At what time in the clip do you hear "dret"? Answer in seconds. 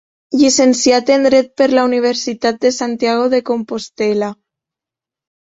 1.27-1.51